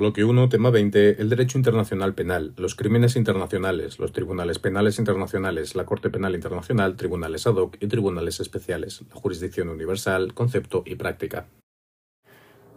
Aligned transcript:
Bloque 0.00 0.24
1, 0.24 0.48
tema 0.48 0.70
20. 0.70 1.20
El 1.20 1.28
derecho 1.28 1.58
internacional 1.58 2.14
penal, 2.14 2.54
los 2.56 2.74
crímenes 2.74 3.16
internacionales, 3.16 3.98
los 3.98 4.12
tribunales 4.12 4.58
penales 4.58 4.98
internacionales, 4.98 5.74
la 5.74 5.84
Corte 5.84 6.08
Penal 6.08 6.34
Internacional, 6.34 6.96
tribunales 6.96 7.46
ad 7.46 7.56
hoc 7.56 7.76
y 7.80 7.86
tribunales 7.86 8.40
especiales, 8.40 9.02
la 9.10 9.20
jurisdicción 9.20 9.68
universal, 9.68 10.32
concepto 10.32 10.84
y 10.86 10.94
práctica. 10.94 11.48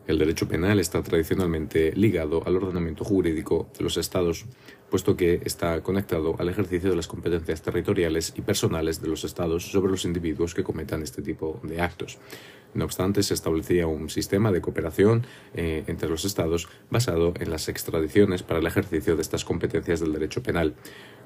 El 0.05 0.20
derecho 0.20 0.49
penal 0.49 0.79
está 0.79 1.01
tradicionalmente 1.01 1.93
ligado 1.95 2.45
al 2.45 2.57
ordenamiento 2.57 3.05
jurídico 3.05 3.70
de 3.77 3.85
los 3.85 3.95
Estados, 3.95 4.45
puesto 4.89 5.15
que 5.15 5.41
está 5.45 5.81
conectado 5.81 6.35
al 6.39 6.49
ejercicio 6.49 6.89
de 6.89 6.97
las 6.97 7.07
competencias 7.07 7.61
territoriales 7.61 8.34
y 8.35 8.41
personales 8.41 9.02
de 9.02 9.07
los 9.07 9.23
Estados 9.23 9.71
sobre 9.71 9.91
los 9.91 10.03
individuos 10.03 10.53
que 10.53 10.63
cometan 10.63 11.03
este 11.03 11.21
tipo 11.21 11.61
de 11.63 11.79
actos. 11.79 12.17
No 12.73 12.85
obstante, 12.85 13.23
se 13.23 13.34
establecía 13.34 13.88
un 13.88 14.09
sistema 14.09 14.52
de 14.52 14.59
cooperación 14.59 15.25
eh, 15.53 15.84
entre 15.88 16.09
los 16.09 16.25
Estados 16.25 16.67
basado 16.89 17.33
en 17.39 17.49
las 17.49 17.70
extradiciones 17.70 18.44
para 18.44 18.59
el 18.59 18.67
ejercicio 18.67 19.16
de 19.16 19.22
estas 19.22 19.45
competencias 19.45 19.99
del 19.99 20.11
derecho 20.11 20.44
penal. 20.44 20.73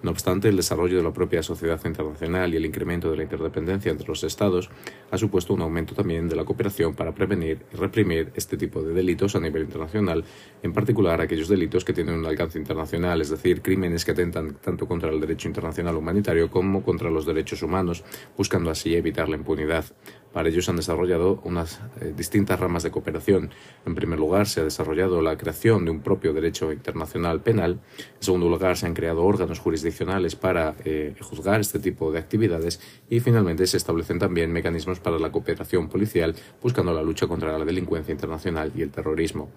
No 0.04 0.12
obstante, 0.12 0.50
el 0.50 0.56
desarrollo 0.56 0.98
de 0.98 1.04
la 1.04 1.12
propia 1.12 1.42
sociedad 1.42 1.80
internacional 1.84 2.54
y 2.54 2.58
el 2.58 2.66
incremento 2.66 3.10
de 3.10 3.18
la 3.18 3.24
interdependencia 3.24 3.92
entre 3.92 4.08
los 4.08 4.24
Estados 4.24 4.70
ha 5.10 5.18
supuesto 5.18 5.56
un 5.56 5.62
aumento 5.62 5.96
también 5.96 6.30
de 6.30 6.36
la 6.36 6.46
cooperación 6.46 6.94
para 6.94 7.14
prevenir 7.14 7.66
y 7.74 7.76
reprimir 7.76 8.32
este 8.36 8.58
tipo 8.58 8.82
de 8.82 8.94
delitos 8.94 9.36
a 9.36 9.40
nivel 9.40 9.64
internacional, 9.64 10.24
en 10.62 10.72
particular 10.72 11.20
aquellos 11.20 11.50
delitos 11.50 11.84
que 11.84 11.94
tienen 11.94 12.16
un 12.16 12.26
alcance 12.26 12.60
internacional, 12.60 13.22
es 13.22 13.30
decir, 13.30 13.62
crímenes 13.62 14.06
que 14.06 14.12
atentan 14.12 14.56
tanto 14.56 14.88
contra 14.88 15.10
el 15.10 15.20
derecho 15.20 15.48
internacional 15.48 15.96
humanitario 15.96 16.52
como 16.52 16.84
contra 16.84 17.10
los 17.10 17.26
derechos 17.26 17.64
humanos, 17.64 18.04
buscando 18.38 18.70
así 18.70 18.96
evitar 18.96 19.30
la 19.30 19.38
impunidad. 19.38 19.86
Para 20.34 20.50
ello 20.50 20.62
se 20.62 20.72
han 20.72 20.78
desarrollado 20.78 21.40
unas 21.44 21.80
eh, 22.00 22.14
distintas 22.16 22.60
ramas 22.60 22.84
de 22.84 22.92
cooperación. 22.92 23.50
En 23.86 23.96
primer 23.96 24.20
lugar, 24.20 24.48
se 24.48 24.62
ha 24.62 24.64
desarrollado 24.64 25.22
la 25.22 25.38
creación 25.38 25.86
de 25.86 25.92
un 25.92 26.02
propio 26.02 26.34
derecho 26.34 26.72
internacional 26.72 27.42
penal. 27.42 27.80
En 27.98 28.24
segundo 28.24 28.50
lugar, 28.50 28.78
se 28.78 28.86
han 28.86 28.94
creado 28.94 29.24
órganos 29.24 29.60
jurisdiccionales 29.60 30.36
para 30.36 30.76
eh, 30.86 31.16
juzgar 31.22 31.62
este 31.62 31.80
tipo 31.80 32.12
de 32.12 32.20
actividades. 32.20 32.80
Y 33.10 33.20
finalmente, 33.20 33.66
se 33.66 33.78
establecen 33.78 34.20
también 34.20 34.52
mecanismos 34.52 35.00
para 35.00 35.18
la 35.18 35.32
cooperación 35.32 35.90
policial, 35.90 36.36
buscando 36.62 36.94
la 36.94 37.02
lucha 37.02 37.28
contra 37.28 37.58
la 37.58 37.66
delincuencia 37.66 38.12
internacional 38.12 38.72
y 38.76 38.82
el 38.82 38.92
terrorismo. 38.92 39.50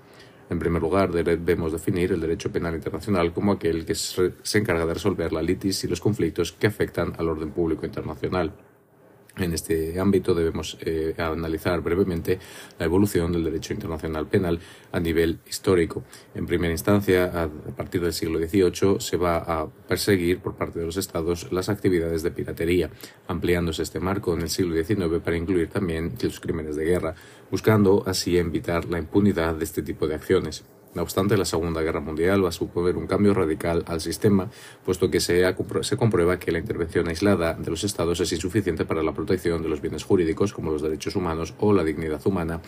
En 0.50 0.58
primer 0.58 0.83
lugar, 0.83 1.12
debemos 1.12 1.70
definir 1.70 2.11
el 2.11 2.20
derecho 2.20 2.50
penal 2.50 2.75
internacional 2.75 3.33
como 3.33 3.52
aquel 3.52 3.84
que 3.84 3.95
se 3.95 4.58
encarga 4.58 4.84
de 4.84 4.95
resolver 4.95 5.33
la 5.33 5.42
litis 5.42 5.84
y 5.84 5.89
los 5.89 6.00
conflictos 6.00 6.50
que 6.52 6.67
afectan 6.67 7.12
al 7.19 7.28
orden 7.28 7.52
público 7.52 7.86
internacional. 7.86 8.52
En 9.41 9.55
este 9.55 9.98
ámbito 9.98 10.34
debemos 10.34 10.77
eh, 10.80 11.14
analizar 11.16 11.80
brevemente 11.80 12.38
la 12.78 12.84
evolución 12.84 13.33
del 13.33 13.44
derecho 13.44 13.72
internacional 13.72 14.27
penal 14.27 14.60
a 14.92 15.00
nivel 15.00 15.41
histórico. 15.48 16.05
En 16.34 16.46
primera 16.46 16.72
instancia, 16.72 17.24
a 17.24 17.48
partir 17.77 18.02
del 18.02 18.12
siglo 18.12 18.38
XVIII, 18.38 19.00
se 19.00 19.16
va 19.16 19.38
a 19.38 19.66
perseguir 19.66 20.41
por 20.41 20.56
parte 20.56 20.78
de 20.78 20.86
los 20.86 20.96
estados 20.96 21.50
las 21.52 21.68
actividades 21.68 22.22
de 22.22 22.30
piratería, 22.30 22.91
ampliándose 23.28 23.83
este 23.83 23.98
marco 23.98 24.34
en 24.34 24.42
el 24.42 24.50
siglo 24.50 24.77
XIX 24.77 25.20
para 25.24 25.36
incluir 25.36 25.68
también 25.68 26.14
los 26.22 26.38
crímenes 26.38 26.77
de 26.77 26.84
guerra, 26.84 27.14
buscando 27.50 28.02
así 28.06 28.36
evitar 28.36 28.84
la 28.84 28.98
impunidad 28.98 29.55
de 29.55 29.64
este 29.64 29.83
tipo 29.83 30.06
de 30.06 30.16
acciones. 30.16 30.64
No 30.92 31.02
obstante, 31.02 31.36
la 31.36 31.44
Segunda 31.44 31.83
Guerra 31.83 32.00
Mundial 32.00 32.44
va 32.44 32.48
a 32.48 32.52
suponer 32.52 32.96
un 32.96 33.06
cambio 33.06 33.33
radical 33.33 33.84
al 33.86 34.00
sistema, 34.00 34.50
puesto 34.84 35.08
que 35.08 35.20
se, 35.20 35.44
se, 35.83 35.96
comprueba 35.96 36.41
que 36.41 36.50
la 36.50 36.58
intervención 36.58 37.06
aislada 37.06 37.55
de 37.55 37.70
los 37.70 37.84
Estados 37.84 38.19
es 38.19 38.33
insuficiente 38.33 38.84
para 38.84 39.02
la 39.05 39.12
protección 39.12 39.62
de 39.62 39.68
los 39.68 39.80
bienes 39.80 40.02
jurídicos, 40.02 40.52
como 40.52 40.72
los 40.72 40.83
derechos 40.83 41.14
humanos 41.14 41.55
o 41.61 41.72
la 41.72 41.84
dignidad 41.84 42.20
humana, 42.27 42.61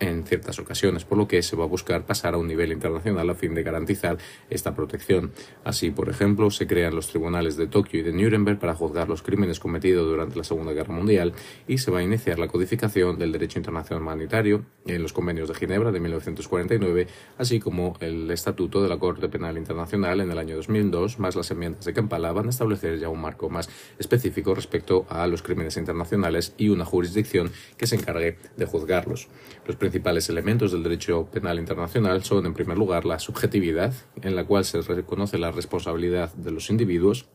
en 0.00 0.24
ciertas 0.24 0.58
ocasiones, 0.58 1.04
por 1.04 1.16
lo 1.16 1.28
que 1.28 1.40
se 1.42 1.54
va 1.54 1.62
a 1.62 1.68
buscar 1.68 2.06
pasar 2.06 2.34
a 2.34 2.38
un 2.38 2.48
nivel 2.48 2.72
internacional 2.72 3.30
a 3.30 3.34
fin 3.36 3.54
de 3.54 3.62
garantizar 3.62 4.18
esta 4.50 4.74
protección. 4.74 5.30
Así, 5.62 5.92
por 5.92 6.08
ejemplo, 6.08 6.50
se 6.50 6.66
crean 6.66 6.96
los 6.96 7.06
tribunales 7.06 7.56
de 7.56 7.68
Tokio 7.68 8.00
y 8.00 8.02
de 8.02 8.12
Nuremberg 8.12 8.58
para 8.58 8.74
juzgar 8.74 9.08
los 9.08 9.22
crímenes 9.22 9.60
cometidos 9.60 10.08
durante 10.08 10.36
la 10.36 10.44
Segunda 10.44 10.72
Guerra 10.72 10.92
Mundial 10.92 11.34
y 11.68 11.78
se 11.78 11.92
va 11.92 12.00
a 12.00 12.02
iniciar 12.02 12.40
la 12.40 12.48
codificación 12.48 13.16
del 13.16 13.30
derecho 13.30 13.60
internacional 13.60 14.02
humanitario 14.02 14.64
en 14.86 15.02
los 15.02 15.12
convenios 15.12 15.48
de 15.48 15.54
Ginebra 15.54 15.92
de 15.92 16.00
1949 16.00 17.06
así 17.36 17.60
como 17.60 17.96
el 18.00 18.30
Estatuto 18.30 18.82
de 18.82 18.88
la 18.88 18.98
Corte 18.98 19.28
Penal 19.28 19.58
Internacional 19.58 20.20
en 20.20 20.30
el 20.30 20.38
año 20.38 20.56
2002, 20.56 21.18
más 21.18 21.36
las 21.36 21.50
enmiendas 21.50 21.84
de 21.84 21.92
Kampala, 21.92 22.32
van 22.32 22.46
a 22.46 22.50
establecer 22.50 22.98
ya 22.98 23.08
un 23.08 23.20
marco 23.20 23.50
más 23.50 23.68
específico 23.98 24.54
respecto 24.54 25.06
a 25.08 25.26
los 25.26 25.42
crímenes 25.42 25.76
internacionales 25.76 26.54
y 26.56 26.68
una 26.68 26.84
jurisdicción 26.84 27.50
que 27.76 27.86
se 27.86 27.96
encargue 27.96 28.38
de 28.56 28.66
juzgarlos. 28.66 29.28
Los 29.66 29.76
principales 29.76 30.28
elementos 30.28 30.72
del 30.72 30.82
derecho 30.82 31.26
penal 31.26 31.58
internacional 31.58 32.24
son, 32.24 32.46
en 32.46 32.54
primer 32.54 32.78
lugar, 32.78 33.04
la 33.04 33.18
subjetividad, 33.18 33.92
en 34.22 34.36
la 34.36 34.44
cual 34.44 34.64
se 34.64 34.80
reconoce 34.80 35.38
la 35.38 35.50
responsabilidad 35.50 36.32
de 36.34 36.50
los 36.50 36.70
individuos, 36.70 37.26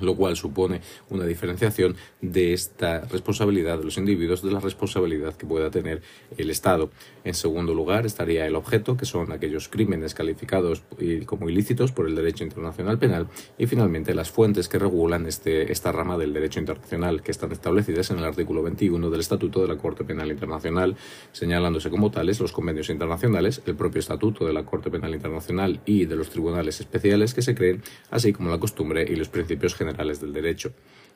lo 0.00 0.14
cual 0.16 0.36
supone 0.36 0.80
una 1.10 1.24
diferenciación 1.24 1.96
de 2.20 2.52
esta 2.52 3.00
responsabilidad 3.00 3.78
de 3.78 3.84
los 3.84 3.98
individuos 3.98 4.42
de 4.42 4.50
la 4.50 4.60
responsabilidad 4.60 5.36
que 5.36 5.46
pueda 5.46 5.70
tener 5.70 6.02
el 6.36 6.50
Estado. 6.50 6.90
En 7.24 7.34
segundo 7.34 7.74
lugar 7.74 8.06
estaría 8.06 8.46
el 8.46 8.56
objeto, 8.56 8.96
que 8.96 9.06
son 9.06 9.32
aquellos 9.32 9.68
crímenes 9.68 10.14
calificados 10.14 10.82
como 11.26 11.48
ilícitos 11.48 11.92
por 11.92 12.06
el 12.08 12.14
derecho 12.14 12.44
internacional 12.44 12.98
penal, 12.98 13.28
y 13.58 13.66
finalmente 13.66 14.14
las 14.14 14.30
fuentes 14.30 14.68
que 14.68 14.78
regulan 14.78 15.26
este, 15.26 15.72
esta 15.72 15.92
rama 15.92 16.18
del 16.18 16.32
derecho 16.32 16.60
internacional, 16.60 17.22
que 17.22 17.30
están 17.30 17.52
establecidas 17.52 18.10
en 18.10 18.18
el 18.18 18.24
artículo 18.24 18.62
21 18.62 19.10
del 19.10 19.20
Estatuto 19.20 19.62
de 19.62 19.68
la 19.68 19.76
Corte 19.76 20.04
Penal 20.04 20.30
Internacional, 20.30 20.96
señalándose 21.32 21.90
como 21.90 22.10
tales 22.10 22.40
los 22.40 22.52
convenios 22.52 22.90
internacionales, 22.90 23.62
el 23.66 23.76
propio 23.76 24.00
Estatuto 24.00 24.46
de 24.46 24.52
la 24.52 24.64
Corte 24.64 24.90
Penal 24.90 25.14
Internacional 25.14 25.80
y 25.86 26.06
de 26.06 26.16
los 26.16 26.30
tribunales 26.30 26.80
especiales 26.80 27.34
que 27.34 27.42
se 27.42 27.54
creen, 27.54 27.82
así 28.10 28.32
como 28.32 28.50
la 28.50 28.58
costumbre 28.58 29.06
y 29.08 29.16
los 29.16 29.28
principios 29.28 29.74
generales 29.74 29.83
del 30.20 30.32
derecho. 30.32 30.72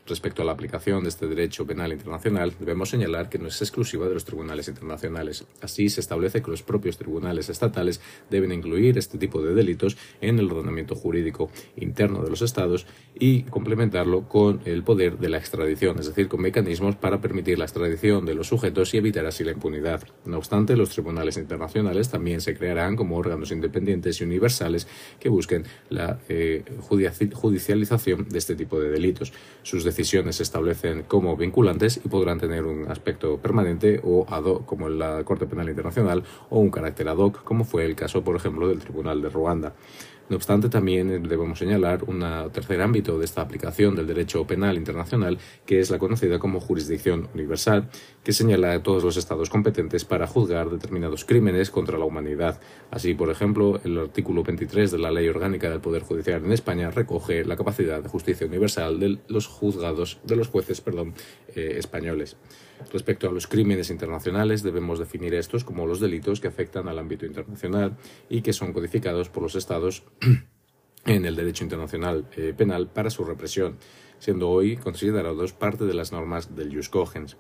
Respecto 0.09 0.41
a 0.41 0.45
la 0.47 0.53
aplicación 0.53 1.03
de 1.03 1.11
este 1.11 1.27
derecho 1.27 1.67
penal 1.67 1.93
internacional, 1.93 2.55
debemos 2.59 2.89
señalar 2.89 3.29
que 3.29 3.39
no 3.39 3.49
es 3.49 3.61
exclusiva 3.61 4.09
de 4.09 4.15
los 4.15 4.25
tribunales 4.25 4.67
internacionales. 4.67 5.45
Así, 5.61 5.91
se 5.91 6.01
establece 6.01 6.41
que 6.41 6.51
los 6.51 6.63
propios 6.63 6.97
tribunales 6.97 7.51
estatales 7.51 8.01
deben 8.31 8.51
incluir 8.53 8.97
este 8.97 9.19
tipo 9.19 9.43
de 9.43 9.55
delitos 9.55 9.99
en 10.23 10.39
el 10.39 10.51
ordenamiento 10.51 10.95
jurídico 10.95 11.51
interno 11.77 12.23
de 12.23 12.31
los 12.31 12.41
estados 12.41 12.87
y 13.19 13.43
complementarlo 13.43 14.27
con 14.29 14.61
el 14.65 14.83
poder 14.83 15.19
de 15.19 15.29
la 15.29 15.37
extradición, 15.37 15.99
es 15.99 16.07
decir, 16.07 16.29
con 16.29 16.41
mecanismos 16.41 16.97
para 16.97 17.21
permitir 17.21 17.59
la 17.59 17.67
extradición 17.67 18.25
de 18.25 18.35
los 18.35 18.49
sujetos 18.49 18.95
y 18.95 18.97
evitar 18.97 19.27
así 19.27 19.45
la 19.45 19.53
impunidad. 19.53 20.03
No 20.25 20.39
obstante, 20.39 20.75
los 20.75 20.89
tribunales 20.89 21.37
internacionales 21.37 22.09
también 22.09 22.41
se 22.41 22.57
crearán 22.57 22.97
como 22.97 23.19
órganos 23.19 23.53
independientes 23.53 24.23
y 24.23 24.25
universales 24.25 24.89
que 25.21 25.29
busquen 25.29 25.65
la 25.91 26.19
eh, 26.31 26.65
judicialización 26.81 28.27
de 28.29 28.39
este 28.39 28.55
tipo 28.55 28.81
de 28.81 28.89
delitos. 28.89 29.35
Sus 29.63 29.85
decisiones 29.99 30.37
se 30.37 30.45
establecen 30.45 31.03
como 31.03 31.37
vinculantes 31.37 32.01
y 32.05 32.09
podrán 32.09 32.39
tener 32.39 32.65
un 32.65 32.89
aspecto 32.89 33.39
permanente 33.39 34.01
o 34.05 34.25
ad 34.31 34.45
hoc, 34.45 34.65
como 34.65 34.87
en 34.87 35.01
la 35.01 35.25
Corte 35.25 35.45
Penal 35.45 35.69
Internacional, 35.69 36.23
o 36.51 36.61
un 36.61 36.71
carácter 36.71 37.09
ad 37.09 37.17
hoc, 37.17 37.43
como 37.43 37.65
fue 37.65 37.85
el 37.85 37.97
caso, 37.97 38.23
por 38.23 38.37
ejemplo, 38.37 38.69
del 38.69 38.79
Tribunal 38.79 39.21
de 39.21 39.29
Ruanda. 39.29 39.75
No 40.29 40.37
obstante, 40.37 40.69
también 40.69 41.23
debemos 41.23 41.59
señalar 41.59 42.05
un 42.05 42.23
tercer 42.53 42.83
ámbito 42.83 43.19
de 43.19 43.25
esta 43.25 43.41
aplicación 43.41 43.97
del 43.97 44.07
derecho 44.07 44.47
penal 44.47 44.77
internacional, 44.77 45.39
que 45.65 45.81
es 45.81 45.91
la 45.91 45.99
conocida 45.99 46.39
como 46.39 46.61
jurisdicción 46.61 47.29
universal, 47.33 47.89
que 48.23 48.33
señala 48.33 48.73
a 48.73 48.83
todos 48.83 49.03
los 49.03 49.17
estados 49.17 49.49
competentes 49.49 50.05
para 50.05 50.27
juzgar 50.27 50.69
determinados 50.69 51.25
crímenes 51.25 51.71
contra 51.71 51.97
la 51.97 52.05
humanidad. 52.05 52.61
Así, 52.91 53.15
por 53.15 53.31
ejemplo, 53.31 53.81
el 53.85 53.99
artículo 53.99 54.43
23 54.43 54.91
de 54.91 54.99
la 54.99 55.11
Ley 55.11 55.29
Orgánica 55.29 55.71
del 55.71 55.81
Poder 55.81 56.03
Judicial 56.03 56.45
en 56.45 56.53
España 56.53 56.91
recoge 56.91 57.45
la 57.45 57.57
capacidad 57.57 58.03
de 58.03 58.09
justicia 58.09 58.47
universal 58.47 59.01
de 59.01 59.19
los 59.29 59.47
juzgados, 59.47 60.21
de 60.25 60.37
los 60.37 60.49
jueces, 60.49 60.83
eh, 61.55 61.77
españoles. 61.79 62.37
Respecto 62.93 63.29
a 63.29 63.33
los 63.33 63.47
crímenes 63.47 63.91
internacionales, 63.91 64.63
debemos 64.63 64.99
definir 64.99 65.35
estos 65.35 65.65
como 65.65 65.87
los 65.87 66.01
delitos 66.01 66.41
que 66.41 66.49
afectan 66.49 66.89
al 66.89 66.99
ámbito 66.99 67.27
internacional 67.27 67.97
y 68.29 68.43
que 68.43 68.53
son 68.53 68.73
codificados 68.73 69.29
por 69.29 69.43
los 69.43 69.55
estados 69.55 70.05
en 71.07 71.25
el 71.25 71.37
derecho 71.37 71.65
internacional 71.65 72.29
eh, 72.37 72.55
penal 72.57 72.89
para 72.89 73.11
su 73.11 73.25
represión, 73.25 73.77
siendo 74.19 74.49
hoy 74.49 74.77
considerados 74.77 75.53
parte 75.53 75.85
de 75.85 75.95
las 75.95 76.13
normas 76.13 76.55
del 76.57 76.75
Jus 76.75 76.89
Cogens. 76.89 77.37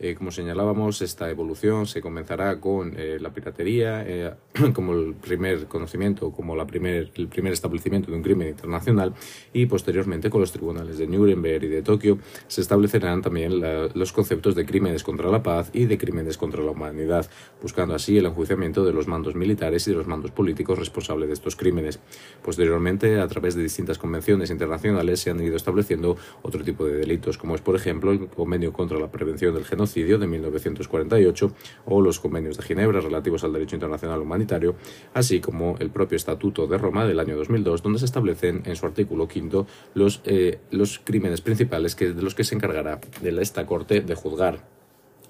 Eh, 0.00 0.14
como 0.14 0.30
señalábamos, 0.30 1.02
esta 1.02 1.28
evolución 1.28 1.86
se 1.86 2.00
comenzará 2.00 2.60
con 2.60 2.94
eh, 2.96 3.18
la 3.20 3.30
piratería 3.30 4.04
eh, 4.06 4.32
como 4.72 4.92
el 4.92 5.14
primer 5.14 5.66
conocimiento, 5.66 6.30
como 6.30 6.54
la 6.54 6.68
primer, 6.68 7.10
el 7.16 7.26
primer 7.26 7.52
establecimiento 7.52 8.08
de 8.08 8.16
un 8.16 8.22
crimen 8.22 8.46
internacional 8.46 9.12
y 9.52 9.66
posteriormente 9.66 10.30
con 10.30 10.40
los 10.40 10.52
tribunales 10.52 10.98
de 10.98 11.08
Nuremberg 11.08 11.64
y 11.64 11.68
de 11.68 11.82
Tokio 11.82 12.18
se 12.46 12.60
establecerán 12.60 13.22
también 13.22 13.60
los 13.94 14.12
conceptos 14.12 14.54
de 14.54 14.64
crímenes 14.64 15.02
contra 15.02 15.30
la 15.30 15.42
paz 15.42 15.70
y 15.72 15.86
de 15.86 15.98
crímenes 15.98 16.38
contra 16.38 16.62
la 16.62 16.70
humanidad, 16.70 17.28
buscando 17.60 17.94
así 17.96 18.18
el 18.18 18.26
enjuiciamiento 18.26 18.84
de 18.84 18.92
los 18.92 19.08
mandos 19.08 19.34
militares 19.34 19.88
y 19.88 19.90
de 19.90 19.96
los 19.96 20.06
mandos 20.06 20.30
políticos 20.30 20.78
responsables 20.78 21.28
de 21.28 21.34
estos 21.34 21.56
crímenes. 21.56 21.98
Posteriormente, 22.44 23.18
a 23.18 23.26
través 23.26 23.56
de 23.56 23.62
distintas 23.62 23.98
convenciones 23.98 24.50
internacionales 24.50 25.18
se 25.20 25.30
han 25.30 25.42
ido 25.42 25.56
estableciendo 25.56 26.16
otro 26.42 26.62
tipo 26.62 26.86
de 26.86 26.98
delitos, 26.98 27.36
como 27.36 27.56
es 27.56 27.60
por 27.60 27.74
ejemplo 27.74 28.12
el 28.12 28.28
convenio 28.28 28.72
contra 28.72 28.98
la 28.98 29.10
prevención 29.10 29.54
del 29.54 29.64
genocidio 29.64 29.87
genocidio 29.88 30.18
de 30.18 30.26
1948 30.26 31.52
o 31.86 32.00
los 32.00 32.20
convenios 32.20 32.56
de 32.56 32.62
Ginebra 32.62 33.00
relativos 33.00 33.42
al 33.44 33.52
derecho 33.52 33.76
internacional 33.76 34.20
humanitario, 34.20 34.76
así 35.14 35.40
como 35.40 35.76
el 35.78 35.90
propio 35.90 36.16
Estatuto 36.16 36.66
de 36.66 36.76
Roma 36.76 37.06
del 37.06 37.18
año 37.18 37.36
2002, 37.36 37.82
donde 37.82 37.98
se 37.98 38.04
establecen 38.04 38.62
en 38.66 38.76
su 38.76 38.86
artículo 38.86 39.26
quinto 39.26 39.66
los, 39.94 40.20
eh, 40.24 40.58
los 40.70 41.00
crímenes 41.02 41.40
principales 41.40 41.94
que, 41.94 42.12
de 42.12 42.22
los 42.22 42.34
que 42.34 42.44
se 42.44 42.54
encargará 42.54 43.00
de 43.22 43.38
esta 43.42 43.66
Corte 43.66 44.00
de 44.00 44.14
juzgar 44.14 44.77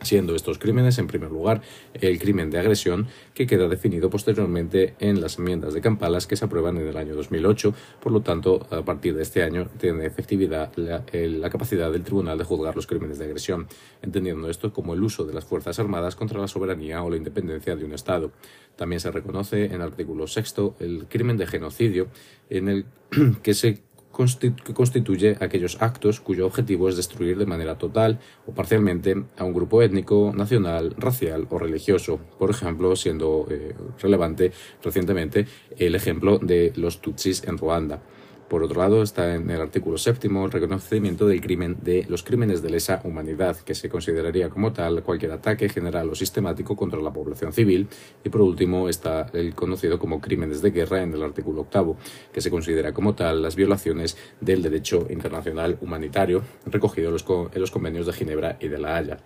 siendo 0.02 0.34
estos 0.34 0.58
crímenes, 0.58 0.98
en 0.98 1.06
primer 1.06 1.30
lugar, 1.30 1.62
el 1.94 2.18
crimen 2.18 2.50
de 2.50 2.58
agresión, 2.58 3.08
que 3.34 3.46
queda 3.46 3.68
definido 3.68 4.10
posteriormente 4.10 4.94
en 4.98 5.20
las 5.20 5.38
enmiendas 5.38 5.74
de 5.74 5.80
Campalas 5.80 6.26
que 6.26 6.36
se 6.36 6.44
aprueban 6.44 6.76
en 6.76 6.86
el 6.88 6.96
año 6.96 7.14
2008. 7.14 7.74
Por 8.00 8.12
lo 8.12 8.20
tanto, 8.20 8.66
a 8.70 8.82
partir 8.82 9.14
de 9.14 9.22
este 9.22 9.42
año 9.42 9.68
tiene 9.78 10.06
efectividad 10.06 10.72
la, 10.76 11.04
la, 11.12 11.50
capacidad 11.50 11.90
del 11.90 12.02
tribunal 12.02 12.38
de 12.38 12.44
juzgar 12.44 12.76
los 12.76 12.86
crímenes 12.86 13.18
de 13.18 13.24
agresión, 13.24 13.66
entendiendo 14.02 14.48
esto 14.48 14.72
como 14.72 14.94
el 14.94 15.02
uso 15.02 15.24
de 15.24 15.34
las 15.34 15.44
Fuerzas 15.44 15.78
Armadas 15.78 16.16
contra 16.16 16.40
la 16.40 16.48
soberanía 16.48 17.02
o 17.02 17.10
la 17.10 17.16
independencia 17.16 17.76
de 17.76 17.84
un 17.84 17.92
Estado. 17.92 18.32
También 18.76 19.00
se 19.00 19.10
reconoce 19.10 19.64
en 19.66 19.74
el 19.74 19.82
artículo 19.82 20.26
sexto 20.26 20.76
el 20.78 21.06
crimen 21.08 21.36
de 21.36 21.46
genocidio, 21.46 22.08
en 22.50 22.68
el 22.68 22.86
que 23.42 23.54
se 23.54 23.87
que 24.18 24.74
constituye 24.74 25.36
aquellos 25.38 25.80
actos 25.80 26.18
cuyo 26.18 26.46
objetivo 26.46 26.88
es 26.88 26.96
destruir 26.96 27.38
de 27.38 27.46
manera 27.46 27.78
total 27.78 28.18
o 28.46 28.52
parcialmente 28.52 29.14
a 29.36 29.44
un 29.44 29.52
grupo 29.52 29.80
étnico, 29.80 30.32
nacional, 30.34 30.94
racial 30.98 31.46
o 31.50 31.58
religioso. 31.58 32.18
Por 32.38 32.50
ejemplo, 32.50 32.96
siendo 32.96 33.46
eh, 33.48 33.74
relevante 34.02 34.50
recientemente 34.82 35.46
el 35.76 35.94
ejemplo 35.94 36.38
de 36.38 36.72
los 36.74 37.00
Tutsis 37.00 37.44
en 37.44 37.58
Ruanda. 37.58 38.02
Por 38.48 38.62
otro 38.62 38.80
lado, 38.80 39.02
está 39.02 39.34
en 39.34 39.50
el 39.50 39.60
artículo 39.60 39.98
séptimo 39.98 40.46
el 40.46 40.50
reconocimiento 40.50 41.26
del 41.26 41.42
crimen 41.42 41.76
de 41.82 42.06
los 42.08 42.22
crímenes 42.22 42.62
de 42.62 42.70
lesa 42.70 43.02
humanidad, 43.04 43.58
que 43.58 43.74
se 43.74 43.90
consideraría 43.90 44.48
como 44.48 44.72
tal 44.72 45.02
cualquier 45.02 45.32
ataque 45.32 45.68
general 45.68 46.08
o 46.08 46.14
sistemático 46.14 46.74
contra 46.74 46.98
la 46.98 47.12
población 47.12 47.52
civil. 47.52 47.88
Y 48.24 48.30
por 48.30 48.40
último 48.40 48.88
está 48.88 49.26
el 49.34 49.54
conocido 49.54 49.98
como 49.98 50.20
crímenes 50.20 50.62
de 50.62 50.70
guerra 50.70 51.02
en 51.02 51.12
el 51.12 51.22
artículo 51.22 51.60
octavo, 51.60 51.98
que 52.32 52.40
se 52.40 52.50
considera 52.50 52.94
como 52.94 53.14
tal 53.14 53.42
las 53.42 53.54
violaciones 53.54 54.16
del 54.40 54.62
derecho 54.62 55.06
internacional 55.10 55.76
humanitario 55.82 56.42
recogido 56.64 57.08
en 57.08 57.60
los 57.60 57.70
convenios 57.70 58.06
de 58.06 58.12
Ginebra 58.14 58.56
y 58.60 58.68
de 58.68 58.78
La 58.78 58.96
Haya. 58.96 59.18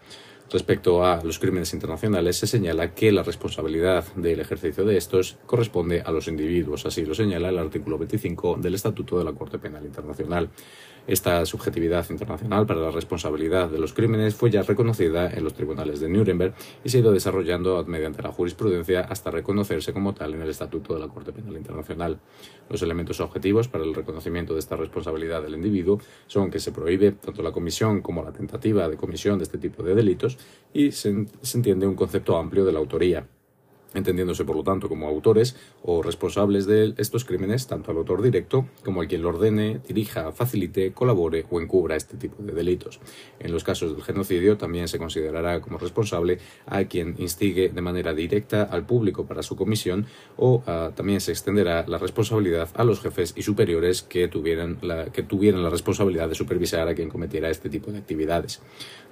Respecto 0.52 1.02
a 1.02 1.24
los 1.24 1.38
crímenes 1.38 1.72
internacionales, 1.72 2.36
se 2.36 2.46
señala 2.46 2.94
que 2.94 3.10
la 3.10 3.22
responsabilidad 3.22 4.04
del 4.16 4.40
ejercicio 4.40 4.84
de 4.84 4.98
estos 4.98 5.38
corresponde 5.46 6.02
a 6.02 6.10
los 6.10 6.28
individuos, 6.28 6.84
así 6.84 7.06
lo 7.06 7.14
señala 7.14 7.48
el 7.48 7.58
artículo 7.58 7.96
25 7.96 8.58
del 8.60 8.74
Estatuto 8.74 9.18
de 9.18 9.24
la 9.24 9.32
Corte 9.32 9.58
Penal 9.58 9.86
Internacional. 9.86 10.50
Esta 11.06 11.44
subjetividad 11.46 12.08
internacional 12.10 12.64
para 12.64 12.80
la 12.80 12.90
responsabilidad 12.92 13.68
de 13.68 13.78
los 13.78 13.92
crímenes 13.92 14.36
fue 14.36 14.50
ya 14.50 14.62
reconocida 14.62 15.28
en 15.30 15.42
los 15.42 15.52
tribunales 15.52 15.98
de 15.98 16.08
Nuremberg 16.08 16.54
y 16.84 16.88
se 16.88 16.98
ha 16.98 17.00
ido 17.00 17.12
desarrollando 17.12 17.84
mediante 17.86 18.22
la 18.22 18.30
jurisprudencia 18.30 19.00
hasta 19.00 19.32
reconocerse 19.32 19.92
como 19.92 20.14
tal 20.14 20.34
en 20.34 20.42
el 20.42 20.50
Estatuto 20.50 20.94
de 20.94 21.00
la 21.00 21.08
Corte 21.08 21.32
Penal 21.32 21.56
Internacional. 21.56 22.20
Los 22.68 22.82
elementos 22.82 23.20
objetivos 23.20 23.66
para 23.66 23.82
el 23.84 23.94
reconocimiento 23.94 24.52
de 24.54 24.60
esta 24.60 24.76
responsabilidad 24.76 25.42
del 25.42 25.54
individuo 25.54 25.98
son 26.28 26.50
que 26.50 26.60
se 26.60 26.70
prohíbe 26.70 27.12
tanto 27.12 27.42
la 27.42 27.50
comisión 27.50 28.00
como 28.00 28.22
la 28.22 28.32
tentativa 28.32 28.88
de 28.88 28.96
comisión 28.96 29.38
de 29.38 29.44
este 29.44 29.58
tipo 29.58 29.82
de 29.82 29.94
delitos 29.94 30.38
y 30.72 30.92
se, 30.92 31.26
entiende 31.54 31.86
un 31.86 31.96
concepto 31.96 32.36
amplio 32.36 32.64
de 32.64 32.72
la 32.72 32.78
autoría 32.78 33.26
entendiéndose 33.94 34.44
por 34.44 34.56
lo 34.56 34.62
tanto 34.62 34.88
como 34.88 35.08
autores 35.08 35.56
o 35.82 36.02
responsables 36.02 36.66
de 36.66 36.94
estos 36.98 37.24
crímenes, 37.24 37.66
tanto 37.66 37.90
al 37.90 37.98
autor 37.98 38.22
directo 38.22 38.66
como 38.84 39.00
al 39.00 39.08
quien 39.08 39.22
lo 39.22 39.30
ordene, 39.30 39.80
dirija, 39.86 40.32
facilite, 40.32 40.92
colabore 40.92 41.46
o 41.50 41.60
encubra 41.60 41.96
este 41.96 42.16
tipo 42.16 42.42
de 42.42 42.52
delitos. 42.52 43.00
En 43.38 43.52
los 43.52 43.64
casos 43.64 43.94
del 43.94 44.02
genocidio 44.02 44.56
también 44.56 44.88
se 44.88 44.98
considerará 44.98 45.60
como 45.60 45.78
responsable 45.78 46.38
a 46.66 46.84
quien 46.84 47.14
instigue 47.18 47.68
de 47.68 47.80
manera 47.80 48.14
directa 48.14 48.62
al 48.62 48.86
público 48.86 49.26
para 49.26 49.42
su 49.42 49.56
comisión 49.56 50.06
o 50.36 50.62
ah, 50.66 50.90
también 50.94 51.20
se 51.20 51.32
extenderá 51.32 51.84
la 51.86 51.98
responsabilidad 51.98 52.68
a 52.74 52.84
los 52.84 53.00
jefes 53.00 53.34
y 53.36 53.42
superiores 53.42 54.02
que 54.02 54.28
tuvieran 54.28 54.78
la, 54.82 55.06
que 55.06 55.22
tuvieran 55.22 55.62
la 55.62 55.70
responsabilidad 55.70 56.28
de 56.28 56.34
supervisar 56.34 56.88
a 56.88 56.94
quien 56.94 57.08
cometiera 57.08 57.50
este 57.50 57.68
tipo 57.68 57.90
de 57.90 57.98
actividades. 57.98 58.62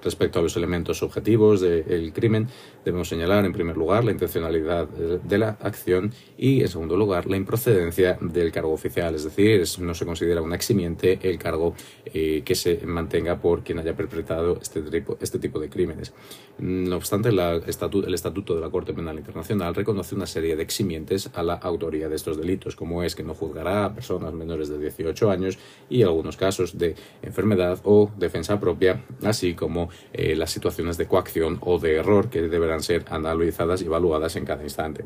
Respecto 0.02 0.38
a 0.38 0.42
los 0.42 0.56
elementos 0.56 1.02
objetivos 1.02 1.60
del 1.60 2.12
crimen, 2.12 2.48
debemos 2.84 3.08
señalar 3.08 3.44
en 3.44 3.52
primer 3.52 3.76
lugar 3.76 4.04
la 4.04 4.12
intencionalidad 4.12 4.69
de 4.70 5.38
la 5.38 5.56
acción 5.60 6.12
y 6.36 6.60
en 6.62 6.68
segundo 6.68 6.96
lugar 6.96 7.26
la 7.26 7.36
improcedencia 7.36 8.18
del 8.20 8.50
cargo 8.52 8.72
oficial, 8.72 9.14
es 9.14 9.24
decir, 9.24 9.62
no 9.80 9.94
se 9.94 10.06
considera 10.06 10.42
un 10.42 10.54
eximiente 10.54 11.18
el 11.22 11.38
cargo 11.38 11.74
eh, 12.06 12.42
que 12.44 12.54
se 12.54 12.86
mantenga 12.86 13.38
por 13.40 13.62
quien 13.62 13.78
haya 13.78 13.94
perpetrado 13.94 14.58
este 14.60 14.82
tipo, 14.82 15.16
este 15.20 15.38
tipo 15.38 15.58
de 15.58 15.68
crímenes. 15.68 16.12
No 16.58 16.96
obstante, 16.96 17.32
la 17.32 17.54
el 17.54 18.14
Estatuto 18.14 18.54
de 18.54 18.60
la 18.60 18.70
Corte 18.70 18.92
Penal 18.92 19.18
Internacional 19.18 19.74
reconoce 19.74 20.14
una 20.14 20.26
serie 20.26 20.56
de 20.56 20.62
eximientes 20.62 21.30
a 21.34 21.42
la 21.42 21.54
autoría 21.54 22.08
de 22.08 22.16
estos 22.16 22.36
delitos, 22.36 22.76
como 22.76 23.02
es 23.02 23.14
que 23.14 23.22
no 23.22 23.34
juzgará 23.34 23.84
a 23.84 23.94
personas 23.94 24.32
menores 24.32 24.68
de 24.68 24.78
18 24.78 25.30
años 25.30 25.58
y 25.88 26.02
algunos 26.02 26.36
casos 26.36 26.78
de 26.78 26.94
enfermedad 27.22 27.78
o 27.84 28.10
defensa 28.16 28.60
propia, 28.60 29.04
así 29.22 29.54
como 29.54 29.90
eh, 30.12 30.34
las 30.36 30.50
situaciones 30.50 30.96
de 30.96 31.06
coacción 31.06 31.58
o 31.60 31.78
de 31.78 31.96
error 31.96 32.30
que 32.30 32.42
deberán 32.42 32.82
ser 32.82 33.04
analizadas 33.10 33.82
y 33.82 33.86
evaluadas 33.86 34.36
en 34.36 34.44
cada 34.44 34.59
instante. 34.62 35.04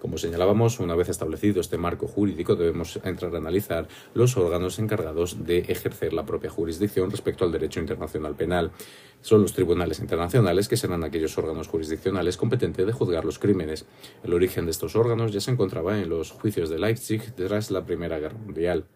Como 0.00 0.18
señalábamos, 0.18 0.80
una 0.80 0.94
vez 0.94 1.08
establecido 1.08 1.60
este 1.60 1.78
marco 1.78 2.06
jurídico, 2.06 2.56
debemos 2.56 2.98
entrar 3.04 3.34
a 3.34 3.38
analizar 3.38 3.88
los 4.14 4.36
órganos 4.36 4.78
encargados 4.78 5.44
de 5.44 5.58
ejercer 5.58 6.12
la 6.12 6.26
propia 6.26 6.50
jurisdicción 6.50 7.10
respecto 7.10 7.44
al 7.44 7.52
derecho 7.52 7.80
internacional 7.80 8.34
penal. 8.34 8.72
Son 9.20 9.42
los 9.42 9.52
tribunales 9.52 10.00
internacionales 10.00 10.68
que 10.68 10.76
serán 10.76 11.04
aquellos 11.04 11.38
órganos 11.38 11.68
jurisdiccionales 11.68 12.36
competentes 12.36 12.84
de 12.84 12.92
juzgar 12.92 13.24
los 13.24 13.38
crímenes. 13.38 13.86
El 14.24 14.34
origen 14.34 14.64
de 14.64 14.72
estos 14.72 14.96
órganos 14.96 15.32
ya 15.32 15.40
se 15.40 15.52
encontraba 15.52 15.98
en 16.00 16.08
los 16.08 16.32
juicios 16.32 16.68
de 16.70 16.78
Leipzig 16.78 17.32
tras 17.34 17.70
la 17.70 17.84
Primera 17.84 18.18
Guerra 18.18 18.38
Mundial 18.38 18.86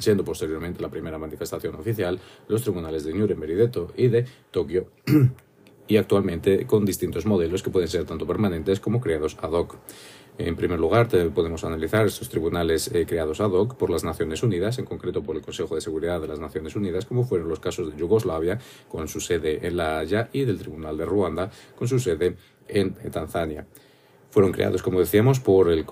siendo 0.00 0.24
posteriormente 0.24 0.80
la 0.80 0.88
primera 0.88 1.18
manifestación 1.18 1.74
oficial 1.74 2.18
los 2.48 2.62
tribunales 2.62 3.04
de 3.04 3.12
Nuremberg 3.12 3.92
y 3.96 4.08
de, 4.08 4.26
Tokio, 4.50 4.88
y 5.90 5.96
actualmente 5.96 6.66
con 6.66 6.84
distintos 6.84 7.26
modelos 7.26 7.64
que 7.64 7.70
pueden 7.70 7.88
ser 7.88 8.04
tanto 8.04 8.24
permanentes 8.24 8.78
como 8.78 9.00
creados 9.00 9.36
ad 9.42 9.50
hoc. 9.50 9.76
En 10.38 10.54
primer 10.54 10.78
lugar, 10.78 11.08
podemos 11.34 11.64
analizar 11.64 12.06
estos 12.06 12.28
tribunales 12.28 12.90
eh, 12.94 13.04
creados 13.06 13.40
ad 13.40 13.50
hoc 13.50 13.74
por 13.74 13.90
las 13.90 14.04
Naciones 14.04 14.44
Unidas, 14.44 14.78
en 14.78 14.84
concreto 14.84 15.20
por 15.22 15.34
el 15.34 15.42
Consejo 15.42 15.74
de 15.74 15.80
Seguridad 15.80 16.20
de 16.20 16.28
las 16.28 16.38
Naciones 16.38 16.76
Unidas, 16.76 17.06
como 17.06 17.24
fueron 17.24 17.48
los 17.48 17.58
casos 17.58 17.90
de 17.90 17.98
Yugoslavia, 17.98 18.60
con 18.88 19.08
su 19.08 19.20
sede 19.20 19.66
en 19.66 19.76
La 19.76 19.98
Haya, 19.98 20.30
y 20.32 20.44
del 20.44 20.60
Tribunal 20.60 20.96
de 20.96 21.04
Ruanda, 21.04 21.50
con 21.76 21.88
su 21.88 21.98
sede 21.98 22.36
en 22.68 22.94
Tanzania. 23.10 23.66
Fueron 24.30 24.52
creados, 24.52 24.84
como 24.84 25.00
decíamos, 25.00 25.40
por 25.40 25.72
el, 25.72 25.84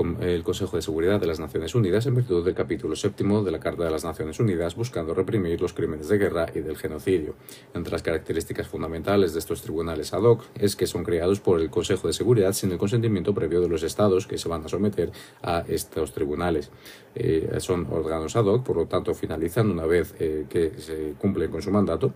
Consejo 0.44 0.76
de 0.76 0.82
Seguridad 0.82 1.18
de 1.18 1.26
las 1.26 1.40
Naciones 1.40 1.74
Unidas 1.74 2.06
en 2.06 2.14
virtud 2.14 2.44
del 2.44 2.54
capítulo 2.54 2.94
séptimo 2.94 3.42
de 3.42 3.50
la 3.50 3.58
Carta 3.58 3.82
de 3.82 3.90
las 3.90 4.04
Naciones 4.04 4.38
Unidas, 4.38 4.76
buscando 4.76 5.12
reprimir 5.12 5.60
los 5.60 5.72
crímenes 5.72 6.06
de 6.06 6.18
guerra 6.18 6.46
y 6.54 6.60
del 6.60 6.76
genocidio. 6.76 7.34
Entre 7.74 7.90
las 7.90 8.04
características 8.04 8.68
fundamentales 8.68 9.32
de 9.32 9.40
estos 9.40 9.60
tribunales 9.62 10.12
ad 10.12 10.22
hoc 10.22 10.44
es 10.54 10.76
que 10.76 10.86
son 10.86 11.02
creados 11.02 11.40
por 11.40 11.60
el 11.60 11.68
Consejo 11.68 12.06
de 12.06 12.12
Seguridad 12.12 12.52
sin 12.52 12.70
el 12.70 12.78
consentimiento 12.78 13.34
previo 13.34 13.60
de 13.60 13.68
los 13.68 13.82
Estados 13.82 14.28
que 14.28 14.38
se 14.38 14.48
van 14.48 14.64
a 14.64 14.68
someter 14.68 15.10
a 15.42 15.64
estos 15.66 16.12
tribunales. 16.12 16.70
Eh, 17.16 17.56
son 17.58 17.88
órganos 17.90 18.36
ad 18.36 18.44
hoc, 18.44 18.64
por 18.64 18.76
lo 18.76 18.86
tanto, 18.86 19.14
finalizan 19.14 19.68
una 19.68 19.84
vez 19.84 20.14
eh, 20.20 20.46
que 20.48 20.78
se 20.78 21.14
cumplen 21.18 21.50
con 21.50 21.60
su 21.60 21.72
mandato 21.72 22.14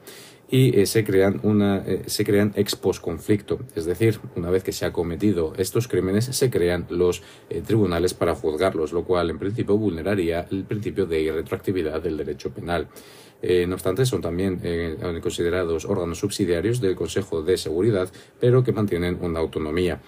y 0.53 0.79
eh, 0.79 0.87
se 0.87 1.03
crean 1.03 1.41
una 1.43 1.83
se 2.07 2.25
crean 2.25 2.53
ex 2.55 2.77
post 2.77 3.03
conflicto, 3.03 3.59
es 3.75 3.87
decir, 3.87 4.21
una 4.37 4.51
vez 4.51 4.63
que 4.63 4.71
se 4.71 4.87
ha 4.87 4.93
cometido 4.93 5.55
estos 5.57 5.89
crímenes 5.89 6.27
se 6.27 6.51
crean 6.51 6.87
los 6.91 7.23
tribunales 7.67 8.15
para 8.15 8.37
juzgarlos, 8.37 8.93
lo 8.93 9.03
cual 9.05 9.31
en 9.31 9.39
principio 9.41 9.77
vulneraría 9.77 10.47
el 10.51 10.65
principio 10.65 11.07
de 11.07 11.33
retroactividad 11.33 12.01
del 12.01 12.17
derecho 12.17 12.51
penal. 12.51 12.87
No 13.43 13.75
obstante, 13.75 14.07
son 14.07 14.21
también 14.21 14.61
considerados 15.21 15.85
órganos 15.85 16.19
subsidiarios 16.19 16.81
del 16.81 16.95
Consejo 16.95 17.43
de 17.43 17.57
Seguridad, 17.57 18.11
pero 18.41 18.63
que 18.63 18.73
mantienen 18.73 19.19
una 19.21 19.41
autonomía 19.41 20.01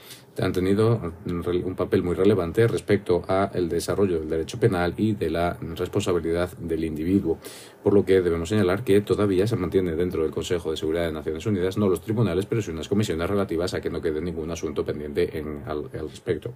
han 0.42 0.52
tenido 0.52 1.12
un 1.26 1.74
papel 1.76 2.02
muy 2.02 2.14
relevante 2.14 2.66
respecto 2.66 3.22
al 3.28 3.68
desarrollo 3.68 4.18
del 4.18 4.28
derecho 4.28 4.58
penal 4.58 4.94
y 4.96 5.12
de 5.12 5.30
la 5.30 5.56
responsabilidad 5.76 6.50
del 6.58 6.84
individuo, 6.84 7.38
por 7.82 7.94
lo 7.94 8.04
que 8.04 8.20
debemos 8.20 8.48
señalar 8.48 8.82
que 8.82 9.00
todavía 9.00 9.46
se 9.46 9.56
mantiene 9.56 9.94
dentro 9.94 10.22
del 10.22 10.32
Consejo 10.32 10.70
de 10.70 10.76
Seguridad 10.76 11.06
de 11.06 11.12
Naciones 11.12 11.46
Unidas 11.46 11.76
no 11.76 11.88
los 11.88 12.00
tribunales, 12.00 12.46
pero 12.46 12.62
sí 12.62 12.70
unas 12.70 12.88
comisiones 12.88 13.28
relativas 13.28 13.74
a 13.74 13.80
que 13.80 13.90
no 13.90 14.00
quede 14.00 14.20
ningún 14.20 14.50
asunto 14.50 14.84
pendiente 14.84 15.38
en, 15.38 15.62
al, 15.66 15.90
al 15.92 16.10
respecto. 16.10 16.52